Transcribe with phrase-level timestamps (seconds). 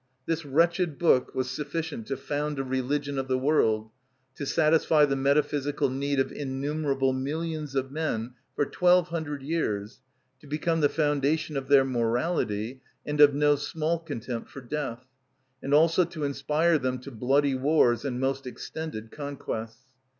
[0.25, 3.91] This wretched book was sufficient to found a religion of the world,
[4.33, 10.01] to satisfy the metaphysical need of innumerable millions of men for twelve hundred years,
[10.39, 15.05] to become the foundation of their morality, and of no small contempt for death,
[15.61, 19.83] and also to inspire them to bloody wars and most extended conquests.